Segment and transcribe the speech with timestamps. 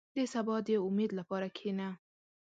[0.15, 1.89] •د سبا د امید لپاره کښېنه.